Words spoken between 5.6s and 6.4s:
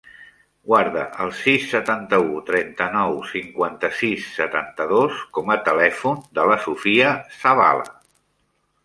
telèfon